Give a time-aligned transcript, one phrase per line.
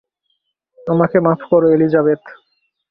[0.87, 2.21] আমাকে মাফ করো এলিজাবেথ।